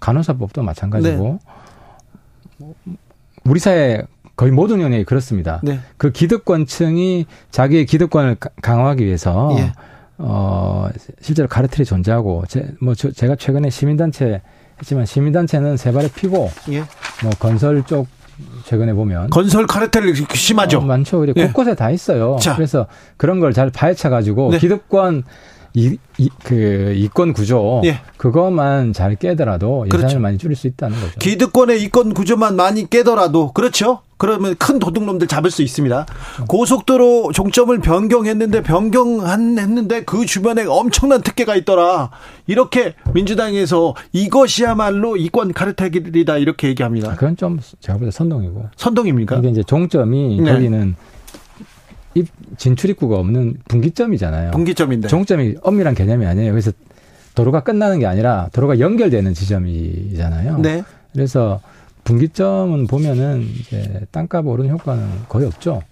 간호사법도 0.00 0.62
마찬가지고 0.62 1.38
네. 2.58 2.74
우리 3.44 3.58
사회 3.58 4.02
거의 4.36 4.52
모든 4.52 4.80
영역이 4.80 5.04
그렇습니다. 5.04 5.60
네. 5.62 5.80
그 5.96 6.10
기득권층이 6.10 7.26
자기의 7.50 7.86
기득권을 7.86 8.36
강화하기 8.62 9.04
위해서 9.04 9.54
예. 9.58 9.72
어 10.18 10.88
실제로 11.20 11.48
카르텔이 11.48 11.84
존재하고 11.84 12.44
제, 12.48 12.68
뭐 12.80 12.94
저, 12.94 13.10
제가 13.10 13.36
최근에 13.36 13.70
시민단체 13.70 14.42
했지만 14.78 15.06
시민단체는 15.06 15.76
세 15.76 15.92
발에 15.92 16.08
피고 16.14 16.50
예. 16.70 16.78
뭐 17.22 17.30
건설 17.38 17.84
쪽 17.84 18.06
최근에 18.64 18.92
보면 18.94 19.30
건설 19.30 19.66
카르텔 19.66 20.14
심하죠. 20.34 20.78
어, 20.78 20.80
많죠. 20.82 21.24
네. 21.26 21.32
곳곳에 21.32 21.74
다 21.74 21.90
있어요. 21.90 22.36
자. 22.40 22.54
그래서 22.56 22.86
그런 23.16 23.40
걸 23.40 23.52
잘 23.52 23.70
파헤쳐 23.70 24.10
가지고 24.10 24.50
네. 24.50 24.58
기득권 24.58 25.22
이, 25.76 25.96
이, 26.18 26.30
그, 26.44 26.92
이권 26.96 27.32
구조. 27.32 27.82
예. 27.84 27.98
그것만 28.16 28.92
잘 28.92 29.16
깨더라도 29.16 29.86
예산을 29.86 29.88
그렇죠. 29.88 30.20
많이 30.20 30.38
줄일 30.38 30.54
수 30.56 30.68
있다는 30.68 30.96
거죠. 31.00 31.18
기득권의 31.18 31.82
이권 31.82 32.14
구조만 32.14 32.54
많이 32.54 32.88
깨더라도, 32.88 33.52
그렇죠? 33.52 34.02
그러면 34.16 34.54
큰 34.58 34.78
도둑놈들 34.78 35.26
잡을 35.26 35.50
수 35.50 35.62
있습니다. 35.62 36.06
고속도로 36.48 37.32
종점을 37.32 37.76
변경했는데, 37.80 38.62
변경한, 38.62 39.58
했는데 39.58 40.04
그 40.04 40.24
주변에 40.26 40.64
엄청난 40.64 41.22
특혜가 41.22 41.56
있더라. 41.56 42.10
이렇게 42.46 42.94
민주당에서 43.12 43.94
이것이야말로 44.12 45.16
이권 45.16 45.52
카르텔이다. 45.52 46.38
이렇게 46.38 46.68
얘기합니다. 46.68 47.10
아, 47.10 47.14
그건 47.14 47.36
좀 47.36 47.58
제가 47.80 47.98
볼 47.98 48.06
때 48.06 48.10
선동이고. 48.10 48.68
선동입니까? 48.76 49.36
이게 49.38 49.48
이제 49.48 49.62
종점이 49.62 50.40
네. 50.40 50.52
거기는 50.52 50.94
입 52.14 52.28
진출 52.58 52.90
입구가 52.90 53.16
없는 53.16 53.56
분기점이잖아요. 53.68 54.52
분기점인데. 54.52 55.08
종점이 55.08 55.56
엄밀한 55.62 55.94
개념이 55.94 56.24
아니에요. 56.26 56.52
그래서 56.52 56.70
도로가 57.34 57.64
끝나는 57.64 57.98
게 57.98 58.06
아니라 58.06 58.48
도로가 58.52 58.78
연결되는 58.78 59.34
지점이잖아요. 59.34 60.58
네. 60.58 60.84
그래서 61.12 61.60
분기점은 62.04 62.86
보면은 62.86 63.42
이제 63.42 64.02
땅값 64.12 64.46
오른 64.46 64.68
효과는 64.70 65.06
거의 65.28 65.46
없죠. 65.46 65.82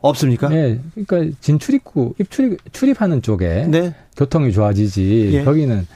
없습니까? 0.00 0.48
네. 0.50 0.78
그러니까 0.94 1.36
진출입구, 1.40 2.14
입출입, 2.20 2.72
출입하는 2.72 3.22
쪽에 3.22 3.66
네. 3.68 3.94
교통이 4.16 4.52
좋아지지. 4.52 5.30
예. 5.32 5.44
거기는 5.44 5.86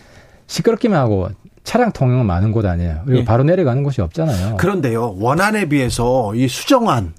시끄럽기만 0.47 0.99
하고 0.99 1.29
차량 1.63 1.93
통행은 1.93 2.25
많은 2.25 2.53
곳 2.53 2.65
아니에요. 2.65 3.03
그리고 3.05 3.21
예. 3.21 3.25
바로 3.25 3.45
내려가는 3.45 3.83
곳이 3.83 4.01
없잖아요. 4.01 4.57
그런데요, 4.57 5.17
원안에 5.21 5.69
비해서 5.69 6.35
이 6.35 6.49
수정안, 6.49 7.13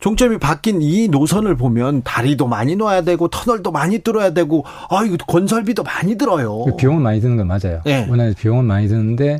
종점이 0.00 0.38
바뀐 0.38 0.80
이 0.80 1.08
노선을 1.08 1.56
보면 1.56 2.02
다리도 2.02 2.46
많이 2.46 2.74
놓아야 2.76 3.02
되고 3.02 3.28
터널도 3.28 3.70
많이 3.70 3.98
뚫어야 3.98 4.32
되고 4.32 4.64
아 4.88 5.04
이거 5.04 5.18
건설비도 5.18 5.82
많이 5.82 6.16
들어요. 6.16 6.64
그 6.64 6.76
비용은 6.76 7.02
많이 7.02 7.20
드는 7.20 7.36
건 7.36 7.46
맞아요. 7.46 7.82
네. 7.84 8.06
워낙 8.08 8.34
비용은 8.34 8.64
많이 8.64 8.88
드는데 8.88 9.38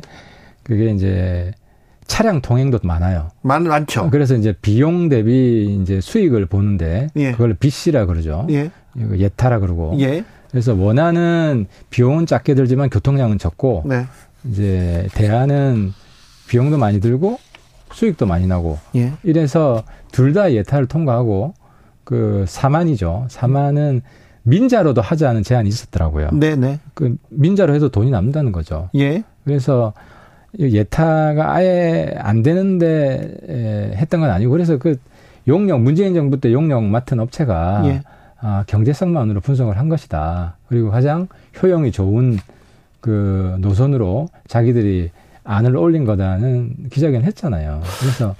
그게 0.61 0.91
이제 0.91 1.51
차량 2.11 2.41
통행도 2.41 2.79
많아요. 2.83 3.29
많 3.41 3.63
많죠. 3.63 4.09
그래서 4.09 4.35
이제 4.35 4.53
비용 4.61 5.07
대비 5.07 5.79
이제 5.81 6.01
수익을 6.01 6.45
보는데 6.45 7.07
예. 7.15 7.31
그걸 7.31 7.53
빚이라 7.53 8.05
그러죠. 8.05 8.45
예. 8.49 8.69
예타라 8.97 9.59
그러고. 9.59 9.95
예. 10.01 10.25
그래서 10.49 10.73
원하는 10.75 11.67
비용은 11.89 12.25
작게 12.25 12.53
들지만 12.53 12.89
교통량은 12.89 13.37
적고 13.37 13.83
네. 13.85 14.07
이제 14.43 15.07
대안은 15.13 15.93
비용도 16.49 16.77
많이 16.77 16.99
들고 16.99 17.39
수익도 17.93 18.25
많이 18.25 18.45
나고 18.45 18.77
예. 18.97 19.13
이래서 19.23 19.83
둘 20.11 20.33
다 20.33 20.51
예타를 20.51 20.87
통과하고 20.87 21.53
그 22.03 22.43
사만이죠. 22.45 23.27
사만은 23.29 24.01
민자로도 24.43 24.99
하자는 24.99 25.43
제안이 25.43 25.69
있었더라고요. 25.69 26.31
네네. 26.33 26.81
그 26.93 27.15
민자로 27.29 27.73
해도 27.73 27.87
돈이 27.87 28.11
남는다는 28.11 28.51
거죠. 28.51 28.89
예. 28.95 29.23
그래서 29.45 29.93
예타가 30.59 31.53
아예 31.53 32.13
안 32.17 32.43
되는데 32.43 33.93
했던 33.95 34.19
건 34.21 34.29
아니고 34.29 34.51
그래서 34.51 34.77
그 34.77 34.97
용역 35.47 35.81
문재인 35.81 36.13
정부 36.13 36.39
때 36.39 36.51
용역 36.53 36.83
맡은 36.83 37.19
업체가 37.19 37.83
예. 37.85 38.01
아, 38.39 38.63
경제성만으로 38.67 39.39
분석을 39.41 39.77
한 39.77 39.87
것이다. 39.89 40.55
그리고 40.67 40.89
가장 40.91 41.27
효용이 41.61 41.91
좋은 41.91 42.37
그 42.99 43.55
노선으로 43.59 44.29
자기들이 44.47 45.11
안을 45.43 45.75
올린 45.75 46.05
거다는 46.05 46.75
기자회견 46.91 47.23
했잖아요. 47.23 47.81
그래서 47.99 48.35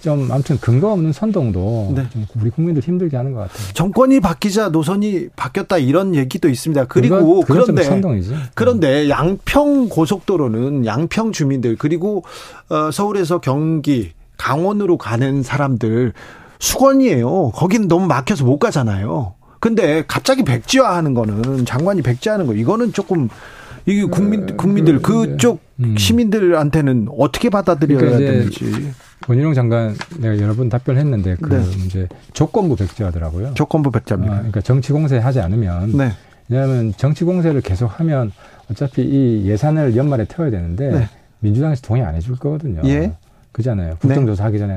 좀 0.00 0.30
아무튼 0.30 0.58
근거 0.58 0.92
없는 0.92 1.12
선동도 1.12 1.92
네. 1.94 2.06
좀 2.10 2.26
우리 2.40 2.50
국민들 2.50 2.82
힘들게 2.82 3.16
하는 3.16 3.32
것 3.32 3.40
같아요. 3.40 3.72
정권이 3.74 4.20
바뀌자 4.20 4.70
노선이 4.70 5.28
바뀌었다 5.36 5.78
이런 5.78 6.14
얘기도 6.14 6.48
있습니다. 6.48 6.86
그리고 6.86 7.40
그건, 7.40 7.62
그런데 7.62 7.82
선동이지. 7.82 8.34
그런데 8.54 9.08
양평 9.08 9.88
고속도로는 9.88 10.86
양평 10.86 11.32
주민들 11.32 11.76
그리고 11.76 12.24
어, 12.68 12.90
서울에서 12.90 13.40
경기 13.40 14.12
강원으로 14.36 14.96
가는 14.96 15.42
사람들 15.42 16.12
수건이에요. 16.58 17.50
거기는 17.54 17.88
너무 17.88 18.06
막혀서 18.06 18.44
못 18.44 18.58
가잖아요. 18.58 19.34
근데 19.60 20.04
갑자기 20.08 20.42
백지화하는 20.42 21.12
거는 21.14 21.66
장관이 21.66 22.02
백지화하는 22.02 22.46
거 22.46 22.54
이거는 22.54 22.92
조금 22.92 23.28
이게 23.86 24.04
국민 24.04 24.44
어, 24.44 24.56
국민들 24.56 25.02
그쪽 25.02 25.60
음. 25.80 25.96
시민들한테는 25.96 27.08
어떻게 27.18 27.50
받아들여야 27.50 27.98
그러니까 27.98 28.30
되는지. 28.30 28.92
원희룡 29.28 29.54
장관 29.54 29.94
내가 30.18 30.38
여러 30.40 30.54
번 30.54 30.68
답변했는데 30.68 31.36
그 31.40 31.54
네. 31.54 31.86
이제 31.86 32.08
조건부 32.32 32.76
백지하더라고요. 32.76 33.54
조건부 33.54 33.90
백자입니다. 33.90 34.32
아, 34.32 34.36
그러니까 34.38 34.60
정치 34.60 34.92
공세하지 34.92 35.40
않으면 35.40 35.96
네. 35.96 36.10
왜냐하면 36.48 36.92
정치 36.96 37.24
공세를 37.24 37.60
계속하면 37.60 38.32
어차피 38.70 39.02
이 39.02 39.46
예산을 39.46 39.96
연말에 39.96 40.24
태워야 40.24 40.50
되는데 40.50 40.90
네. 40.90 41.08
민주당에서 41.40 41.82
동의 41.82 42.02
안 42.02 42.14
해줄 42.14 42.36
거거든요. 42.36 42.82
예. 42.84 43.12
그잖아요. 43.52 43.96
국정조사 43.96 44.44
하기 44.44 44.58
전에 44.58 44.76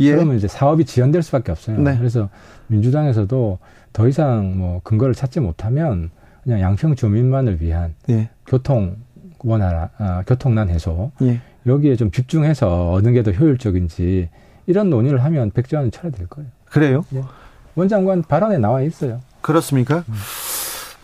예. 0.00 0.12
그러면 0.12 0.36
이제 0.36 0.48
사업이 0.48 0.84
지연될 0.84 1.22
수밖에 1.22 1.52
없어요. 1.52 1.78
네. 1.78 1.96
그래서 1.96 2.28
민주당에서도 2.68 3.58
더 3.92 4.08
이상 4.08 4.58
뭐 4.58 4.80
근거를 4.82 5.14
찾지 5.14 5.40
못하면 5.40 6.10
그냥 6.42 6.60
양평 6.60 6.94
주민만을 6.96 7.60
위한 7.60 7.94
예. 8.08 8.28
교통 8.46 8.96
원활 9.40 9.90
아, 9.98 10.22
교통난 10.26 10.68
해소 10.68 11.12
예. 11.22 11.40
여기에 11.66 11.96
좀 11.96 12.10
집중해서 12.10 12.92
어느 12.92 13.12
게 13.12 13.22
더 13.22 13.30
효율적인지 13.32 14.28
이런 14.66 14.90
논의를 14.90 15.22
하면 15.24 15.50
백조안은 15.50 15.90
철회될 15.90 16.26
거예요. 16.28 16.48
그래요? 16.66 17.04
예. 17.14 17.22
원장관 17.74 18.22
발언에 18.22 18.58
나와 18.58 18.82
있어요. 18.82 19.20
그렇습니까? 19.40 20.04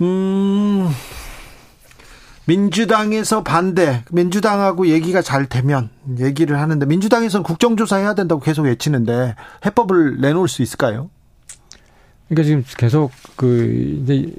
음, 0.00 0.88
민주당에서 2.46 3.42
반대, 3.42 4.02
민주당하고 4.12 4.86
얘기가 4.88 5.20
잘 5.22 5.46
되면 5.46 5.90
얘기를 6.18 6.60
하는데 6.60 6.84
민주당에서는 6.86 7.42
국정조사 7.42 7.96
해야 7.96 8.14
된다고 8.14 8.40
계속 8.40 8.62
외치는데 8.62 9.34
해법을 9.64 10.20
내놓을 10.20 10.48
수 10.48 10.62
있을까요? 10.62 11.10
그러니까 12.28 12.44
지금 12.46 12.64
계속 12.76 13.10
그 13.36 14.00
이제 14.02 14.32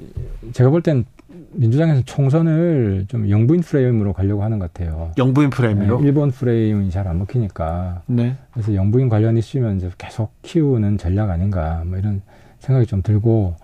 제가 0.52 0.70
볼 0.70 0.82
땐 0.82 1.04
민주당에서 1.52 2.02
총선을 2.04 3.06
좀 3.08 3.28
영부인 3.30 3.60
프레임으로 3.60 4.12
가려고 4.12 4.42
하는 4.42 4.58
것 4.58 4.72
같아요. 4.72 5.12
영부인 5.16 5.50
프레임으로? 5.50 6.00
네, 6.00 6.06
일본 6.06 6.30
프레임이 6.30 6.90
잘 6.90 7.06
안 7.06 7.18
먹히니까. 7.18 8.02
네. 8.06 8.36
그래서 8.52 8.74
영부인 8.74 9.08
관련 9.08 9.36
이슈면 9.36 9.78
이제 9.78 9.90
계속 9.96 10.30
키우는 10.42 10.98
전략 10.98 11.30
아닌가 11.30 11.82
뭐 11.86 11.98
이런 11.98 12.20
생각이 12.58 12.86
좀 12.86 13.02
들고 13.02 13.54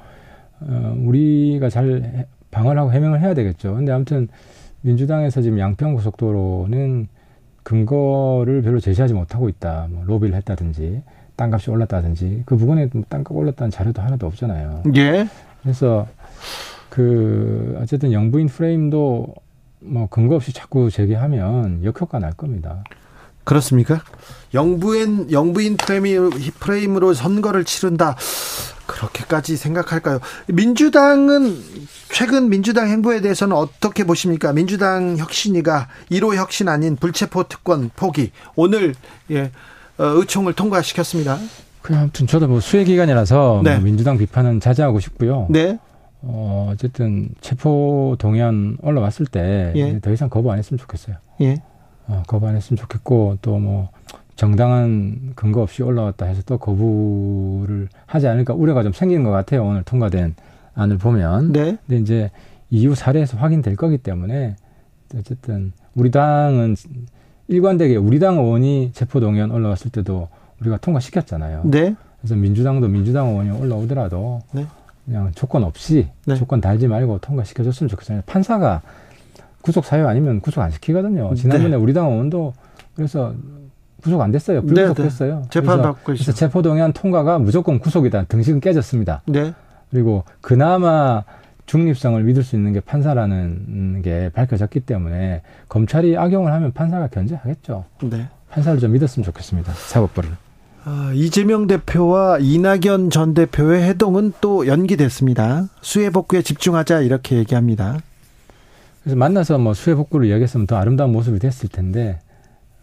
어, 0.60 0.94
우리가 1.04 1.68
잘 1.68 2.26
방어하고 2.50 2.92
해명을 2.92 3.20
해야 3.20 3.34
되겠죠. 3.34 3.74
근데 3.74 3.92
아무튼 3.92 4.28
민주당에서 4.80 5.42
지금 5.42 5.58
양평 5.58 5.94
고속도로는 5.94 7.08
근거를 7.62 8.62
별로 8.62 8.80
제시하지 8.80 9.14
못하고 9.14 9.48
있다. 9.48 9.88
뭐 9.90 10.04
로비를 10.06 10.34
했다든지 10.36 11.02
땅값이 11.36 11.70
올랐다든지 11.70 12.42
그 12.46 12.56
부분에 12.56 12.88
뭐 12.92 13.02
땅값 13.08 13.36
올랐다는 13.36 13.70
자료도 13.70 14.00
하나도 14.00 14.26
없잖아요. 14.26 14.84
예. 14.96 15.26
그래서 15.62 16.06
그 16.94 17.76
어쨌든 17.82 18.12
영부인 18.12 18.46
프레임도 18.46 19.34
뭐 19.80 20.06
근거 20.08 20.36
없이 20.36 20.52
자꾸 20.52 20.92
제기하면 20.92 21.82
역효과 21.82 22.20
날 22.20 22.34
겁니다. 22.34 22.84
그렇습니까? 23.42 24.00
영부인 24.54 25.32
영부인 25.32 25.76
프레임, 25.76 26.30
프레임으로 26.60 27.12
선거를 27.12 27.64
치른다. 27.64 28.16
그렇게까지 28.86 29.56
생각할까요? 29.56 30.20
민주당은 30.46 31.56
최근 32.12 32.48
민주당 32.48 32.88
행보에 32.88 33.20
대해서는 33.20 33.56
어떻게 33.56 34.04
보십니까? 34.04 34.52
민주당 34.52 35.16
혁신이가 35.18 35.88
1호 36.12 36.36
혁신 36.36 36.68
아닌 36.68 36.94
불체포 36.94 37.48
특권 37.48 37.90
포기 37.96 38.30
오늘 38.54 38.94
예, 39.32 39.50
어, 39.98 40.04
의총을 40.04 40.52
통과시켰습니다. 40.52 41.40
그 41.82 41.96
아무튼 41.96 42.28
저도 42.28 42.46
뭐 42.46 42.60
수혜 42.60 42.84
기간이라서 42.84 43.62
네. 43.64 43.74
뭐 43.74 43.84
민주당 43.84 44.16
비판은 44.16 44.60
자제하고 44.60 45.00
싶고요. 45.00 45.48
네. 45.50 45.78
어, 46.26 46.70
어쨌든 46.72 47.28
체포 47.40 48.16
동의안 48.18 48.76
올라왔을 48.82 49.26
때더 49.26 49.78
예. 49.78 50.00
이상 50.12 50.28
거부 50.28 50.50
안 50.50 50.58
했으면 50.58 50.78
좋겠어요. 50.78 51.16
예. 51.42 51.62
어, 52.06 52.22
거부 52.26 52.46
안 52.46 52.56
했으면 52.56 52.76
좋겠고 52.78 53.38
또 53.42 53.58
뭐 53.58 53.88
정당한 54.36 55.32
근거 55.34 55.62
없이 55.62 55.82
올라왔다 55.82 56.26
해서 56.26 56.42
또 56.44 56.58
거부를 56.58 57.88
하지 58.06 58.26
않을까 58.26 58.54
우려가 58.54 58.82
좀 58.82 58.92
생기는 58.92 59.22
것 59.22 59.30
같아요. 59.30 59.64
오늘 59.64 59.82
통과된 59.84 60.34
안을 60.74 60.98
보면. 60.98 61.52
네. 61.52 61.76
근데 61.86 62.00
이제 62.00 62.30
이후 62.70 62.94
사례에서 62.94 63.36
확인될 63.36 63.76
거기 63.76 63.98
때문에 63.98 64.56
어쨌든 65.16 65.72
우리 65.94 66.10
당은 66.10 66.74
일관되게 67.46 67.96
우리 67.96 68.18
당 68.18 68.38
의원이 68.38 68.90
체포 68.92 69.20
동의안 69.20 69.50
올라왔을 69.50 69.90
때도 69.90 70.28
우리가 70.60 70.78
통과시켰잖아요. 70.78 71.62
네. 71.64 71.94
그래서 72.20 72.34
민주당도 72.34 72.88
민주당 72.88 73.28
의원이 73.28 73.50
올라오더라도 73.50 74.42
네. 74.52 74.66
그냥 75.04 75.30
조건 75.34 75.64
없이 75.64 76.08
네. 76.26 76.34
조건 76.34 76.60
달지 76.60 76.88
말고 76.88 77.18
통과시켜줬으면 77.18 77.88
좋겠어요. 77.88 78.22
판사가 78.26 78.82
구속 79.60 79.84
사유 79.84 80.06
아니면 80.06 80.40
구속 80.40 80.60
안 80.62 80.70
시키거든요. 80.70 81.34
지난번에 81.34 81.70
네. 81.70 81.76
우리 81.76 81.92
당 81.92 82.10
의원도 82.10 82.52
그래서 82.94 83.34
구속 84.02 84.20
안 84.20 84.30
됐어요. 84.30 84.62
불구속됐어요. 84.62 85.34
네, 85.34 85.42
네. 85.42 85.48
재판 85.50 85.82
받고 85.82 86.12
있어요. 86.12 86.24
그래서 86.24 86.32
체포 86.32 86.62
동의안 86.62 86.92
통과가 86.92 87.38
무조건 87.38 87.78
구속이다. 87.78 88.24
등식은 88.24 88.60
깨졌습니다. 88.60 89.22
네. 89.26 89.54
그리고 89.90 90.24
그나마 90.40 91.22
중립성을 91.66 92.22
믿을 92.22 92.42
수 92.42 92.56
있는 92.56 92.72
게 92.74 92.80
판사라는 92.80 94.02
게 94.02 94.30
밝혀졌기 94.34 94.80
때문에 94.80 95.40
검찰이 95.68 96.16
악용을 96.18 96.52
하면 96.52 96.72
판사가 96.72 97.08
견제하겠죠. 97.08 97.84
네. 98.02 98.28
판사를 98.50 98.78
좀 98.78 98.92
믿었으면 98.92 99.24
좋겠습니다. 99.24 99.72
사법부를. 99.72 100.30
아, 100.86 101.12
이재명 101.14 101.66
대표와 101.66 102.38
이낙연 102.40 103.10
전 103.10 103.32
대표의 103.32 103.82
해동은 103.84 104.34
또 104.40 104.66
연기됐습니다. 104.66 105.68
수해 105.80 106.10
복구에 106.10 106.42
집중하자 106.42 107.00
이렇게 107.00 107.36
얘기합니다. 107.36 107.98
그래서 109.02 109.16
만나서 109.16 109.58
뭐 109.58 109.72
수해 109.74 109.94
복구를 109.96 110.26
이야기했으면 110.28 110.66
더 110.66 110.76
아름다운 110.76 111.12
모습이 111.12 111.38
됐을 111.38 111.68
텐데 111.68 112.20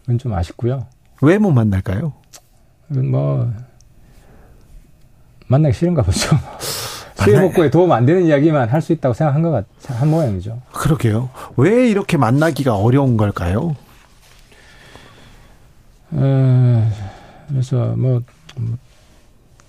그건 0.02 0.18
좀 0.18 0.32
아쉽고요. 0.34 0.86
왜 1.20 1.38
못 1.38 1.52
만날까요? 1.52 2.12
뭐 2.88 3.52
만나기 5.46 5.74
싫은가 5.74 6.02
보죠. 6.02 6.36
수해 7.22 7.40
복구에 7.40 7.70
도움 7.70 7.92
안 7.92 8.04
되는 8.04 8.24
이야기만 8.24 8.68
할 8.68 8.80
수 8.82 8.92
있다고 8.92 9.14
생각한 9.14 9.42
것 9.42 9.50
같, 9.52 9.64
한 9.86 10.10
모양이죠. 10.10 10.60
그러게요. 10.72 11.30
왜 11.56 11.88
이렇게 11.88 12.16
만나기가 12.16 12.74
어려운 12.76 13.16
걸까요? 13.16 13.76
어, 16.10 16.90
그래서 17.52 17.94
뭐, 17.96 18.22
뭐 18.56 18.76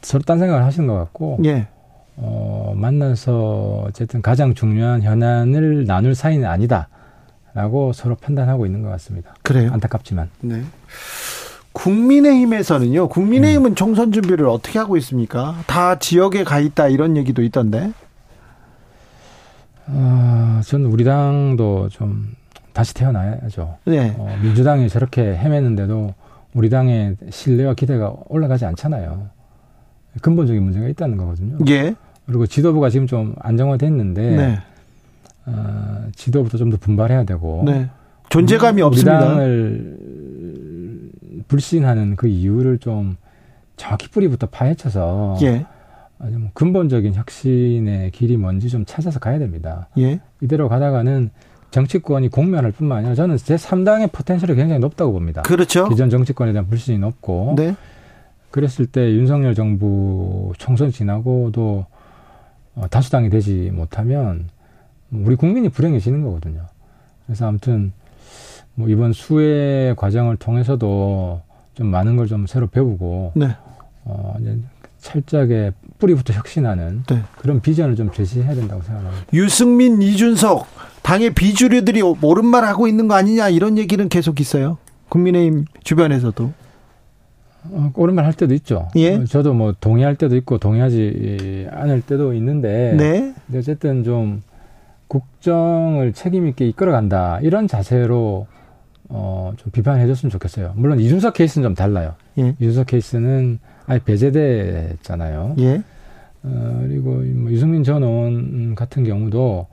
서로 0.02 0.24
딴 0.24 0.40
생각을 0.40 0.64
하시는 0.64 0.88
것 0.88 0.96
같고, 0.96 1.40
예. 1.46 1.68
어, 2.16 2.74
만나서 2.76 3.86
어쨌든 3.88 4.22
가장 4.22 4.54
중요한 4.54 5.02
현안을 5.02 5.86
나눌 5.86 6.16
사이는 6.16 6.48
아니다라고 6.48 7.94
서로 7.94 8.16
판단하고 8.16 8.66
있는 8.66 8.82
것 8.82 8.90
같습니다. 8.90 9.34
그래요? 9.42 9.72
안타깝지만. 9.74 10.30
네. 10.42 10.64
국민의힘에서는요. 11.74 13.10
국민의힘은 13.10 13.72
음. 13.72 13.76
총선 13.76 14.12
준비를 14.12 14.48
어떻게 14.48 14.78
하고 14.78 14.96
있습니까? 14.98 15.56
다 15.66 15.98
지역에 15.98 16.44
가 16.44 16.60
있다 16.60 16.88
이런 16.88 17.18
얘기도 17.18 17.42
있던데. 17.42 17.92
어, 19.88 20.62
저는 20.64 20.86
우리 20.86 21.04
당도 21.04 21.90
좀 21.90 22.36
다시 22.74 22.94
태어나야죠. 22.94 23.78
네. 23.86 24.16
어, 24.18 24.38
민주당이 24.42 24.88
저렇게 24.88 25.22
헤매는데도 25.36 26.14
우리 26.54 26.70
당의 26.70 27.16
신뢰와 27.30 27.74
기대가 27.74 28.16
올라가지 28.28 28.66
않잖아요. 28.66 29.30
근본적인 30.22 30.62
문제가 30.62 30.88
있다는 30.88 31.18
거거든요. 31.18 31.58
예. 31.70 31.96
그리고 32.26 32.46
지도부가 32.46 32.90
지금 32.90 33.08
좀 33.08 33.36
안정화됐는데 33.40 34.36
네. 34.36 34.60
어, 35.46 36.08
지도부도 36.16 36.58
좀 36.58 36.70
더 36.70 36.78
분발해야 36.78 37.24
되고 37.26 37.64
네. 37.66 37.90
존재감이 38.30 38.82
우리, 38.82 38.88
없습니다. 38.88 39.20
우리 39.20 39.26
당을 39.26 39.98
불신하는 41.48 42.16
그 42.16 42.28
이유를 42.28 42.78
좀 42.78 43.18
정확히 43.76 44.08
뿌리부터 44.10 44.48
파헤쳐서 44.48 45.38
예. 45.42 45.66
좀 46.32 46.50
근본적인 46.54 47.16
혁신의 47.16 48.12
길이 48.12 48.38
뭔지 48.38 48.70
좀 48.70 48.86
찾아서 48.86 49.20
가야 49.20 49.40
됩니다. 49.40 49.90
예. 49.98 50.22
이대로 50.42 50.70
가다가는 50.70 51.32
정치권이 51.74 52.30
공면할 52.30 52.72
뿐만 52.72 53.00
아니라 53.00 53.16
저는 53.16 53.36
제 53.38 53.56
3당의 53.56 54.12
포텐셜이 54.12 54.56
굉장히 54.56 54.80
높다고 54.80 55.12
봅니다. 55.12 55.42
그렇죠. 55.42 55.90
기존 55.90 56.12
정치권에 56.12 56.54
대한 56.54 56.68
불신이 56.70 57.00
높고. 57.00 57.56
네. 57.58 57.76
그랬을 58.52 58.86
때 58.86 59.12
윤석열 59.12 59.56
정부 59.56 60.54
총선 60.60 60.92
지나고도 60.92 61.88
어, 62.76 62.88
다수당이 62.92 63.32
되지 63.32 63.72
못하면 63.74 64.50
우리 65.12 65.36
국민이 65.36 65.68
불행해지는 65.70 66.22
거거든요. 66.24 66.62
그래서 67.26 67.48
아무튼 67.48 67.92
뭐 68.76 68.88
이번 68.88 69.12
수혜 69.14 69.96
과정을 69.98 70.38
통해서도 70.38 71.42
좀 71.74 71.88
많은 71.88 72.18
걸 72.18 72.28
좀 72.28 72.46
새로 72.46 72.68
배우고 72.68 73.32
네. 73.36 73.48
어 74.06 74.36
이제 74.40 74.60
철저하게 75.00 75.72
뿌리부터 76.04 76.34
혁신하는 76.34 77.04
네. 77.10 77.22
그런 77.38 77.62
비전을 77.62 77.96
좀 77.96 78.12
제시해야 78.12 78.54
된다고 78.56 78.82
생각합니다. 78.82 79.26
유승민, 79.32 80.02
이준석 80.02 80.68
당의 81.02 81.34
비주류들이 81.34 82.02
옳은 82.02 82.46
말 82.46 82.66
하고 82.66 82.88
있는 82.88 83.08
거 83.08 83.16
아니냐 83.16 83.48
이런 83.48 83.78
얘기는 83.78 84.08
계속 84.10 84.42
있어요. 84.42 84.78
국민의힘 85.08 85.66
주변에서도. 85.84 86.52
어, 87.72 87.92
옳은 87.96 88.16
말 88.16 88.26
할 88.26 88.34
때도 88.34 88.54
있죠. 88.56 88.90
예. 88.98 89.16
어, 89.16 89.24
저도 89.24 89.54
뭐 89.54 89.74
동의할 89.80 90.16
때도 90.18 90.36
있고 90.36 90.58
동의하지 90.58 91.68
않을 91.72 92.02
때도 92.02 92.34
있는데. 92.34 92.96
네. 92.98 93.34
어쨌든 93.58 94.04
좀 94.04 94.42
국정을 95.08 96.12
책임 96.12 96.48
있게 96.48 96.68
이끌어간다 96.68 97.40
이런 97.42 97.70
자세로 97.70 98.48
어, 99.08 99.54
좀 99.56 99.72
비판해줬으면 99.72 100.32
좋겠어요. 100.32 100.74
물론 100.76 101.00
이준석 101.00 101.34
케이스는 101.36 101.66
좀 101.66 101.76
달라요. 101.76 102.16
예. 102.40 102.56
이준석 102.60 102.88
케이스는 102.88 103.60
아예 103.86 104.00
배제됐잖아요. 104.00 105.56
예. 105.60 105.84
어, 106.44 106.84
그리고 106.88 107.12
뭐 107.12 107.52
유승민 107.52 107.84
전 107.84 108.04
의원 108.04 108.76
같은 108.76 109.04
경우도 109.04 109.68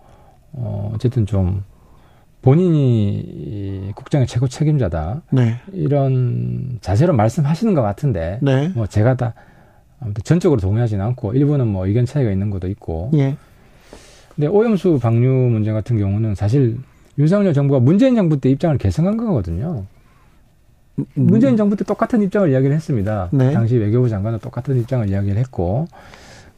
어, 0.52 0.92
어쨌든 0.94 1.26
좀 1.26 1.64
본인이 2.42 3.92
국정의 3.94 4.26
최고 4.26 4.48
책임자다. 4.48 5.22
네. 5.30 5.56
이런 5.72 6.78
자세로 6.80 7.12
말씀하시는 7.12 7.74
것 7.74 7.82
같은데, 7.82 8.38
네. 8.40 8.68
뭐 8.68 8.86
제가 8.86 9.16
다 9.16 9.34
아무튼 10.00 10.22
전적으로 10.24 10.60
동의하지는 10.60 11.04
않고 11.04 11.34
일부는 11.34 11.66
뭐 11.66 11.86
의견 11.86 12.06
차이가 12.06 12.30
있는 12.30 12.48
것도 12.50 12.68
있고. 12.68 13.10
예. 13.14 13.36
근데 14.34 14.46
오염수 14.46 14.98
방류 15.02 15.28
문제 15.28 15.72
같은 15.72 15.98
경우는 15.98 16.34
사실 16.34 16.78
윤석열 17.18 17.52
정부가 17.52 17.80
문재인 17.80 18.14
정부 18.14 18.40
때 18.40 18.48
입장을 18.48 18.78
개선한 18.78 19.18
거거든요. 19.18 19.84
음, 20.98 21.04
음. 21.18 21.26
문재인 21.26 21.58
정부 21.58 21.76
때 21.76 21.84
똑같은 21.84 22.22
입장을 22.22 22.50
이야기를 22.50 22.74
했습니다. 22.74 23.28
네. 23.32 23.52
당시 23.52 23.76
외교부 23.76 24.08
장관은 24.08 24.38
똑같은 24.38 24.78
입장을 24.80 25.10
이야기를 25.10 25.36
했고, 25.36 25.88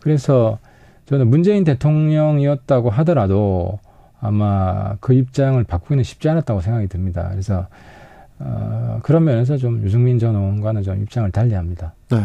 그래서 0.02 0.58
저는 1.06 1.28
문재인 1.28 1.64
대통령이었다고 1.64 2.90
하더라도 2.90 3.78
아마 4.20 4.96
그 5.00 5.14
입장을 5.14 5.62
바꾸기는 5.64 6.04
쉽지 6.04 6.28
않았다고 6.28 6.60
생각이 6.60 6.86
듭니다. 6.88 7.28
그래서 7.30 7.66
어, 8.38 9.00
그런 9.02 9.24
면에서 9.24 9.56
좀 9.56 9.82
유승민 9.82 10.18
전 10.18 10.34
의원과는 10.34 10.82
좀 10.82 11.02
입장을 11.02 11.30
달리합니다. 11.30 11.94
네. 12.10 12.18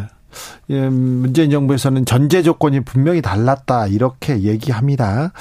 예, 0.70 0.90
문재인 0.90 1.50
정부에서는 1.50 2.06
전제 2.06 2.42
조건이 2.42 2.82
분명히 2.82 3.22
달랐다 3.22 3.88
이렇게 3.88 4.42
얘기합니다. 4.42 5.32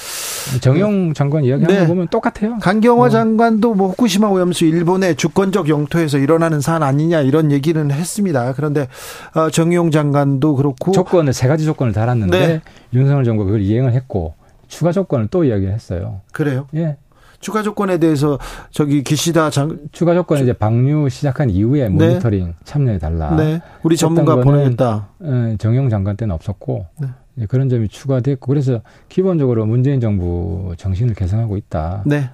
정용 0.61 1.15
장관 1.15 1.45
이야기하는 1.45 1.75
네. 1.75 1.83
거 1.83 1.89
보면 1.89 2.09
똑같아요. 2.09 2.59
강경화 2.61 3.07
어. 3.07 3.09
장관도 3.09 3.75
뭐 3.75 3.89
후쿠시마 3.89 4.29
오염수 4.29 4.65
일본의 4.65 5.17
주권적 5.17 5.69
영토에서 5.69 6.19
일어나는 6.19 6.61
사안 6.61 6.83
아니냐 6.83 7.21
이런 7.21 7.53
얘기는 7.53 7.91
했습니다. 7.91 8.53
그런데 8.55 8.89
어, 9.35 9.51
정용 9.51 9.91
장관도 9.91 10.57
그렇고 10.57 10.93
조건을 10.93 11.33
세 11.33 11.49
가지 11.49 11.65
조건을 11.65 11.93
달았는데 11.93 12.47
네. 12.47 12.61
윤석열 12.95 13.25
정부가 13.25 13.47
그걸 13.47 13.63
이행을 13.63 13.93
했고 13.93 14.35
추가 14.69 14.93
조건을 14.93 15.29
또 15.31 15.45
이야기했어요. 15.45 16.21
그래요? 16.33 16.67
예. 16.75 16.97
추가 17.39 17.63
조건에 17.63 17.99
대해서 17.99 18.39
저기 18.71 19.03
기시다 19.03 19.51
장 19.51 19.79
추가 19.93 20.15
조건 20.15 20.39
이제 20.39 20.53
방류 20.53 21.09
시작한 21.11 21.51
이후에 21.51 21.89
네. 21.89 22.09
모니터링 22.09 22.47
네. 22.47 22.55
참여해 22.65 22.99
달라. 22.99 23.37
네. 23.37 23.61
우리 23.83 23.97
전문가 23.97 24.37
보내겠다. 24.37 25.09
예, 25.23 25.57
정용 25.59 25.91
장관 25.91 26.17
때는 26.17 26.35
없었고 26.35 26.87
네. 26.99 27.09
그런 27.49 27.69
점이 27.69 27.89
추가됐고 27.89 28.47
그래서 28.47 28.81
기본적으로 29.09 29.67
문재인 29.67 30.01
정부 30.01 30.75
정신을 30.79 31.15
개선하고 31.15 31.57
있다. 31.57 32.03
네. 32.07 32.31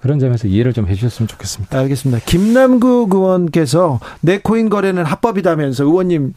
그런 0.00 0.18
점에서 0.18 0.48
이해를 0.48 0.72
좀 0.72 0.88
해주셨으면 0.88 1.28
좋겠습니다. 1.28 1.78
알겠습니다. 1.78 2.24
김남국 2.26 3.14
의원께서 3.14 4.00
내 4.20 4.38
코인 4.38 4.68
거래는 4.68 5.04
합법이다면서 5.04 5.84
의원님 5.84 6.34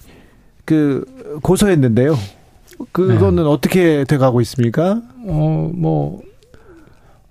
그 0.66 1.04
고소했는데요. 1.42 2.16
그거는 2.92 3.44
네. 3.44 3.50
어떻게 3.50 4.04
돼가고 4.04 4.42
있습니까? 4.42 5.02
어, 5.26 5.72
뭐 5.74 6.22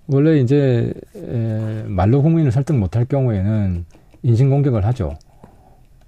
원래 0.07 0.39
이제 0.41 0.93
에, 1.17 1.85
말로 1.87 2.21
국민을 2.23 2.51
설득 2.53 2.75
못할 2.77 3.05
경우에는 3.05 3.85
인신 4.23 4.51
공격을 4.51 4.85
하죠. 4.87 5.17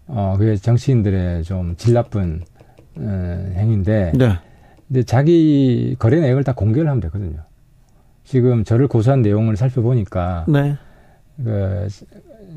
어, 0.09 0.37
그게 0.39 0.57
정치인들의 0.57 1.45
좀 1.45 1.75
질 1.79 1.95
나쁜 1.95 2.43
에, 2.99 3.03
행위인데. 3.57 4.13
네. 4.15 4.39
근데 4.89 5.03
자기 5.03 5.97
거래 5.99 6.21
내역을 6.21 6.45
다 6.45 6.53
공개를 6.53 6.89
하면 6.89 7.01
되거든요. 7.01 7.41
지금 8.25 8.65
저를 8.65 8.89
고소한 8.89 9.23
내용을 9.23 9.57
살펴보니까. 9.57 10.45
네. 10.49 10.77
그, 11.43 11.89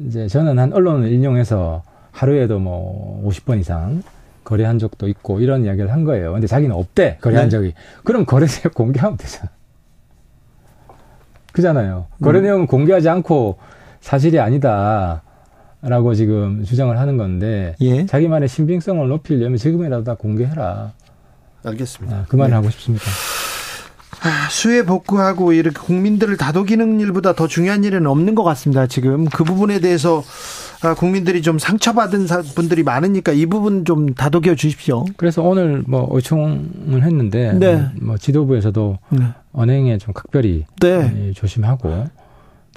이제 0.06 0.28
저는 0.28 0.58
한 0.58 0.74
언론을 0.74 1.12
인용해서 1.12 1.84
하루에도 2.12 2.60
뭐 2.60 3.24
50번 3.28 3.60
이상 3.60 4.04
거래한 4.44 4.80
적도 4.80 5.08
있고 5.08 5.40
이런 5.42 5.66
이야기를 5.66 5.92
한 5.92 6.04
거예요. 6.04 6.34
근데 6.34 6.48
자기는 6.48 6.76
없대. 6.76 7.18
거래한 7.22 7.48
네. 7.48 7.50
적이. 7.50 7.74
그럼 8.04 8.26
거래 8.26 8.48
내역 8.48 8.74
공개하면 8.74 9.18
되잖아. 9.18 9.52
그잖아요. 11.52 12.08
거래 12.22 12.40
음. 12.40 12.44
내용은 12.44 12.68
공개하지 12.68 13.10
않고 13.10 13.58
사실이 14.02 14.40
아니다. 14.40 15.24
라고 15.82 16.14
지금 16.14 16.64
주장을 16.64 16.98
하는 16.98 17.16
건데 17.16 17.74
예. 17.80 18.06
자기만의 18.06 18.50
신빙성을 18.50 19.08
높이려면 19.08 19.58
지금이라도 19.58 20.04
다 20.04 20.16
공개해라. 20.16 20.92
알겠습니다. 21.64 22.16
아, 22.16 22.26
그 22.28 22.36
말을 22.36 22.52
네. 22.52 22.56
하고 22.56 22.70
싶습니다. 22.70 23.06
아, 24.22 24.50
수해 24.50 24.84
복구하고 24.84 25.54
이렇게 25.54 25.80
국민들을 25.80 26.36
다독이는 26.36 27.00
일보다 27.00 27.34
더 27.34 27.48
중요한 27.48 27.84
일은 27.84 28.06
없는 28.06 28.36
것 28.36 28.44
같습니다. 28.44 28.86
지금 28.88 29.26
그 29.26 29.44
부분에 29.44 29.80
대해서 29.80 30.24
아, 30.82 30.94
국민들이 30.94 31.42
좀 31.42 31.60
상처받은 31.60 32.28
분들이 32.56 32.84
많으니까 32.84 33.32
이 33.32 33.46
부분 33.46 33.86
좀 33.86 34.14
다독여 34.14 34.56
주십시오. 34.56 35.06
그래서 35.18 35.42
오늘 35.42 35.84
뭐 35.88 36.08
의총을 36.12 37.04
했는데 37.04 37.54
네. 37.54 37.86
뭐 38.02 38.18
지도부에서도 38.18 38.98
네. 39.10 39.26
언행에 39.54 39.98
좀 39.98 40.14
각별히 40.14 40.66
네. 40.80 41.32
조심하고 41.36 42.08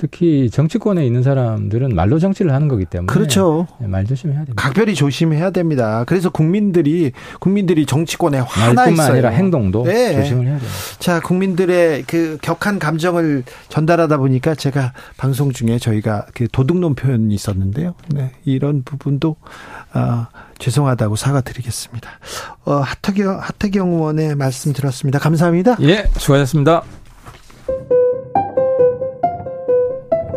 특히 0.02 0.50
정치권에 0.50 1.06
있는 1.06 1.22
사람들은 1.22 1.94
말로 1.94 2.18
정치를 2.18 2.52
하는 2.52 2.66
거기 2.66 2.84
때문에 2.84 3.06
그렇죠. 3.06 3.68
네, 3.78 3.86
말 3.86 4.04
조심해야 4.04 4.38
됩니다. 4.40 4.60
각별히 4.60 4.96
조심해야 4.96 5.50
됩니다. 5.50 6.02
그래서 6.08 6.28
국민들이 6.28 7.12
국민들이 7.38 7.86
정치권에 7.86 8.40
화나 8.40 8.88
있어요. 8.88 9.12
아니라 9.12 9.28
행동도 9.28 9.84
네. 9.84 10.16
조심을 10.16 10.48
해야 10.48 10.58
돼요. 10.58 10.68
자, 10.98 11.20
국민들의 11.20 12.02
그 12.08 12.36
격한 12.42 12.80
감정을 12.80 13.44
전달하다 13.68 14.16
보니까 14.16 14.56
제가 14.56 14.92
방송 15.18 15.52
중에 15.52 15.78
저희가 15.78 16.26
그 16.34 16.48
도둑놈 16.50 16.96
표현이 16.96 17.32
있었는데요. 17.32 17.94
네, 18.08 18.32
이런 18.44 18.82
부분도 18.82 19.36
어, 19.94 20.26
죄송하다고 20.58 21.14
사과드리겠습니다. 21.14 22.10
어, 22.64 22.72
하태경 22.74 23.38
하태경 23.40 23.92
의원의 23.92 24.34
말씀 24.34 24.72
들었습니다. 24.72 25.20
감사합니다. 25.20 25.76
예, 25.82 26.10
수고하셨습니다. 26.16 26.82